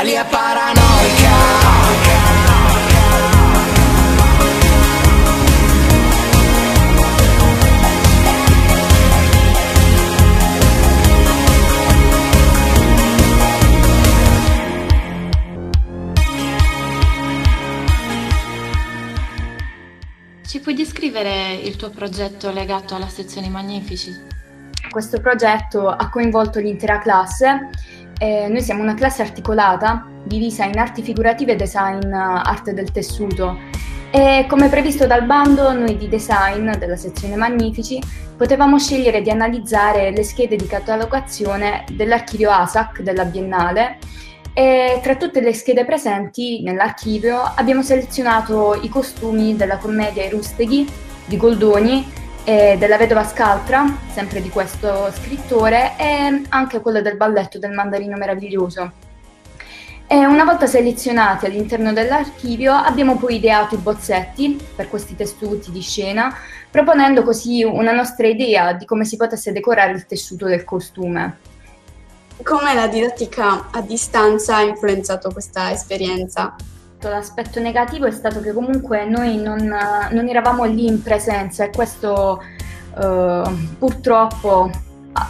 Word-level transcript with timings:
Italia 0.00 0.24
paranoica 0.24 1.28
Ci 20.46 20.60
puoi 20.60 20.74
descrivere 20.74 21.52
il 21.52 21.76
tuo 21.76 21.90
progetto 21.90 22.50
legato 22.50 22.94
alla 22.94 23.06
sezione 23.06 23.50
Magnifici? 23.50 24.38
Questo 24.90 25.20
progetto 25.20 25.88
ha 25.88 26.08
coinvolto 26.08 26.58
l'intera 26.58 26.98
classe. 26.98 27.70
Eh, 28.22 28.48
noi 28.48 28.60
siamo 28.60 28.82
una 28.82 28.92
classe 28.92 29.22
articolata, 29.22 30.06
divisa 30.24 30.66
in 30.66 30.78
arti 30.78 31.00
figurative 31.00 31.52
e 31.52 31.56
design 31.56 32.12
arte 32.12 32.74
del 32.74 32.92
tessuto. 32.92 33.56
E 34.10 34.44
come 34.46 34.68
previsto 34.68 35.06
dal 35.06 35.24
bando, 35.24 35.72
noi 35.72 35.96
di 35.96 36.06
design 36.06 36.70
della 36.72 36.96
sezione 36.96 37.36
Magnifici 37.36 37.98
potevamo 38.36 38.78
scegliere 38.78 39.22
di 39.22 39.30
analizzare 39.30 40.10
le 40.10 40.22
schede 40.22 40.56
di 40.56 40.66
catalogazione 40.66 41.86
dell'archivio 41.92 42.50
ASAC 42.50 43.00
della 43.00 43.24
Biennale 43.24 43.96
e 44.52 45.00
tra 45.02 45.16
tutte 45.16 45.40
le 45.40 45.54
schede 45.54 45.86
presenti 45.86 46.60
nell'archivio 46.62 47.40
abbiamo 47.40 47.82
selezionato 47.82 48.78
i 48.82 48.90
costumi 48.90 49.56
della 49.56 49.78
commedia 49.78 50.26
I 50.26 50.30
rusteghi 50.30 50.86
di 51.24 51.36
Goldoni 51.38 52.19
e 52.44 52.76
della 52.78 52.96
vedova 52.96 53.24
Scaltra, 53.24 53.84
sempre 54.12 54.40
di 54.40 54.48
questo 54.48 55.10
scrittore, 55.12 55.94
e 55.98 56.42
anche 56.48 56.80
quello 56.80 57.00
del 57.00 57.16
balletto 57.16 57.58
del 57.58 57.72
mandarino 57.72 58.16
meraviglioso. 58.16 58.92
E 60.06 60.26
una 60.26 60.42
volta 60.42 60.66
selezionati 60.66 61.46
all'interno 61.46 61.92
dell'archivio 61.92 62.72
abbiamo 62.72 63.16
poi 63.16 63.36
ideato 63.36 63.76
i 63.76 63.78
bozzetti 63.78 64.58
per 64.74 64.88
questi 64.88 65.14
tessuti 65.14 65.70
di 65.70 65.82
scena, 65.82 66.36
proponendo 66.68 67.22
così 67.22 67.62
una 67.62 67.92
nostra 67.92 68.26
idea 68.26 68.72
di 68.72 68.84
come 68.86 69.04
si 69.04 69.16
potesse 69.16 69.52
decorare 69.52 69.92
il 69.92 70.06
tessuto 70.06 70.46
del 70.46 70.64
costume. 70.64 71.38
Come 72.42 72.74
la 72.74 72.88
didattica 72.88 73.68
a 73.70 73.80
distanza 73.82 74.56
ha 74.56 74.62
influenzato 74.62 75.30
questa 75.30 75.70
esperienza? 75.70 76.56
L'aspetto 77.08 77.60
negativo 77.60 78.06
è 78.06 78.10
stato 78.10 78.40
che 78.40 78.52
comunque 78.52 79.06
noi 79.06 79.36
non, 79.36 79.58
non 80.10 80.28
eravamo 80.28 80.64
lì 80.64 80.86
in 80.86 81.02
presenza 81.02 81.64
e 81.64 81.70
questo 81.70 82.42
eh, 82.98 83.42
purtroppo 83.78 84.70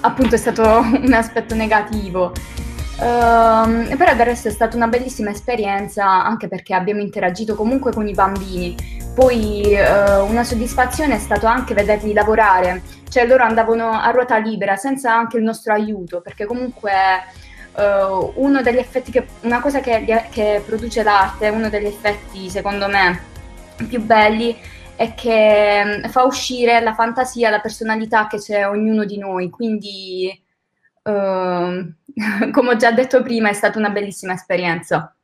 appunto 0.00 0.34
è 0.34 0.38
stato 0.38 0.62
un 1.02 1.12
aspetto 1.12 1.54
negativo. 1.54 2.32
Uh, 2.94 3.96
però 3.96 4.14
del 4.14 4.26
resto 4.26 4.46
è 4.46 4.50
stata 4.52 4.76
una 4.76 4.86
bellissima 4.86 5.30
esperienza 5.30 6.24
anche 6.24 6.46
perché 6.46 6.72
abbiamo 6.72 7.00
interagito 7.00 7.54
comunque 7.54 7.92
con 7.92 8.06
i 8.06 8.12
bambini. 8.12 8.76
Poi 9.14 9.74
uh, 9.74 10.24
una 10.30 10.44
soddisfazione 10.44 11.16
è 11.16 11.18
stato 11.18 11.46
anche 11.46 11.74
vederli 11.74 12.12
lavorare, 12.12 12.82
cioè 13.08 13.26
loro 13.26 13.42
andavano 13.42 13.90
a 13.90 14.08
ruota 14.10 14.36
libera 14.38 14.76
senza 14.76 15.12
anche 15.14 15.36
il 15.36 15.42
nostro 15.42 15.72
aiuto, 15.72 16.20
perché 16.20 16.46
comunque 16.46 16.92
uno 17.74 18.62
degli 18.62 18.76
effetti 18.76 19.10
che, 19.10 19.26
una 19.42 19.60
cosa 19.60 19.80
che, 19.80 20.26
che 20.30 20.62
produce 20.64 21.02
l'arte, 21.02 21.48
uno 21.48 21.68
degli 21.68 21.86
effetti 21.86 22.50
secondo 22.50 22.86
me 22.88 23.30
più 23.88 24.00
belli 24.02 24.56
è 24.96 25.14
che 25.14 25.82
mm, 25.84 26.04
fa 26.10 26.24
uscire 26.24 26.80
la 26.80 26.94
fantasia, 26.94 27.50
la 27.50 27.60
personalità 27.60 28.26
che 28.26 28.38
c'è 28.38 28.68
ognuno 28.68 29.04
di 29.04 29.18
noi, 29.18 29.50
quindi 29.50 30.30
uh, 31.02 31.10
come 32.52 32.68
ho 32.68 32.76
già 32.76 32.92
detto 32.92 33.22
prima, 33.22 33.48
è 33.48 33.52
stata 33.52 33.78
una 33.78 33.90
bellissima 33.90 34.34
esperienza. 34.34 35.14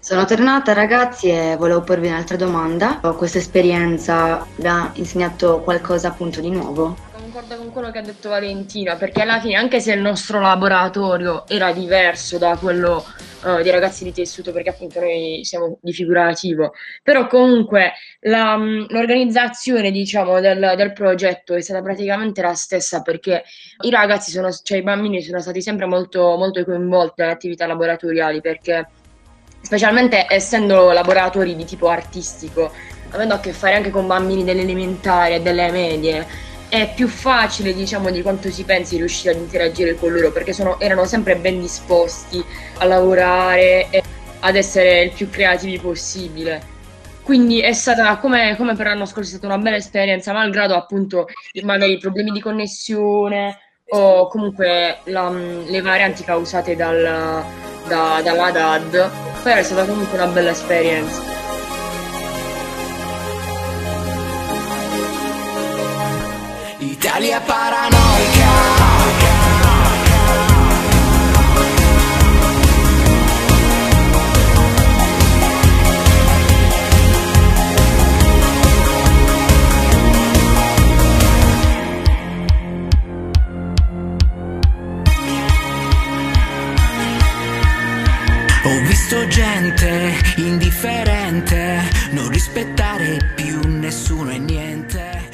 Sono 0.00 0.24
tornata 0.24 0.72
ragazzi 0.72 1.28
e 1.28 1.56
volevo 1.58 1.80
porvi 1.80 2.06
un'altra 2.06 2.36
domanda. 2.36 2.98
Questa 3.16 3.38
esperienza 3.38 4.46
vi 4.56 4.66
ha 4.66 4.90
insegnato 4.94 5.60
qualcosa 5.60 6.08
appunto 6.08 6.40
di 6.40 6.50
nuovo? 6.50 6.96
Concordo 7.38 7.62
con 7.62 7.72
quello 7.72 7.90
che 7.92 7.98
ha 7.98 8.02
detto 8.02 8.30
Valentina, 8.30 8.96
perché 8.96 9.22
alla 9.22 9.38
fine 9.38 9.54
anche 9.54 9.78
se 9.78 9.92
il 9.92 10.00
nostro 10.00 10.40
laboratorio 10.40 11.46
era 11.46 11.70
diverso 11.70 12.36
da 12.36 12.56
quello 12.56 13.06
uh, 13.44 13.62
dei 13.62 13.70
ragazzi 13.70 14.02
di 14.02 14.12
tessuto, 14.12 14.50
perché 14.50 14.70
appunto 14.70 14.98
noi 14.98 15.44
siamo 15.44 15.78
di 15.80 15.92
figurativo, 15.92 16.72
però 17.00 17.28
comunque 17.28 17.92
la, 18.22 18.56
mm, 18.56 18.86
l'organizzazione 18.88 19.92
diciamo 19.92 20.40
del, 20.40 20.74
del, 20.76 20.92
progetto 20.92 21.54
è 21.54 21.60
stata 21.60 21.80
praticamente 21.80 22.42
la 22.42 22.54
stessa 22.54 23.02
perché 23.02 23.44
i 23.82 23.90
ragazzi 23.90 24.32
sono, 24.32 24.50
cioè 24.50 24.78
i 24.78 24.82
bambini 24.82 25.22
sono 25.22 25.38
stati 25.38 25.62
sempre 25.62 25.86
molto, 25.86 26.34
molto 26.36 26.64
coinvolti 26.64 27.14
dalle 27.18 27.32
attività 27.32 27.68
laboratoriali 27.68 28.40
perché 28.40 28.88
specialmente 29.60 30.26
essendo 30.28 30.90
laboratori 30.90 31.54
di 31.54 31.64
tipo 31.64 31.88
artistico, 31.88 32.72
avendo 33.10 33.34
a 33.34 33.38
che 33.38 33.52
fare 33.52 33.76
anche 33.76 33.90
con 33.90 34.08
bambini 34.08 34.42
delle 34.42 34.62
elementari 34.62 35.34
e 35.34 35.40
delle 35.40 35.70
medie, 35.70 36.46
è 36.68 36.92
più 36.94 37.08
facile, 37.08 37.74
diciamo, 37.74 38.10
di 38.10 38.22
quanto 38.22 38.50
si 38.50 38.64
pensi 38.64 38.96
riuscire 38.96 39.34
ad 39.34 39.40
interagire 39.40 39.94
con 39.94 40.12
loro, 40.12 40.30
perché 40.32 40.52
sono, 40.52 40.78
erano 40.80 41.04
sempre 41.04 41.36
ben 41.36 41.60
disposti 41.60 42.44
a 42.78 42.84
lavorare 42.84 43.88
e 43.90 44.02
ad 44.40 44.54
essere 44.56 45.02
il 45.02 45.12
più 45.12 45.30
creativi 45.30 45.78
possibile. 45.78 46.76
Quindi 47.22 47.60
è 47.60 47.72
stata, 47.72 48.16
come, 48.18 48.56
come 48.56 48.74
per 48.74 48.86
l'anno 48.86 49.04
scorso, 49.04 49.34
è 49.34 49.38
stata 49.38 49.52
una 49.52 49.62
bella 49.62 49.76
esperienza, 49.76 50.32
malgrado 50.32 50.74
appunto 50.74 51.26
magari 51.62 51.98
problemi 51.98 52.30
di 52.30 52.40
connessione 52.40 53.58
o 53.90 54.28
comunque 54.28 54.98
la, 55.04 55.30
le 55.30 55.80
varianti 55.82 56.24
causate 56.24 56.74
dal, 56.74 57.44
da, 57.86 58.20
dalla 58.22 58.50
DAD, 58.50 59.10
però 59.42 59.56
è 59.56 59.62
stata 59.62 59.84
comunque 59.84 60.16
una 60.16 60.28
bella 60.28 60.50
esperienza. 60.50 61.37
Italia 67.18 67.40
paranoica 67.40 68.46
Ho 88.62 88.80
visto 88.86 89.26
gente 89.26 90.14
indifferente, 90.36 91.82
non 92.10 92.28
rispettare 92.28 93.32
più 93.34 93.58
nessuno 93.66 94.30
e 94.30 94.38
niente. 94.38 95.27